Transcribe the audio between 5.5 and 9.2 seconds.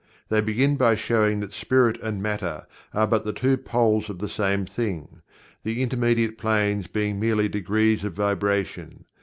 the intermediate planes being merely degrees of vibration.